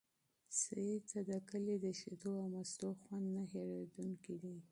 سعید 0.59 1.01
ته 1.11 1.19
د 1.29 1.31
کلي 1.49 1.75
د 1.85 1.87
شیدو 1.99 2.31
او 2.41 2.47
مستو 2.53 2.89
خوند 3.01 3.25
نه 3.35 3.43
هېرېدونکی 3.51 4.35
دی. 4.43 4.55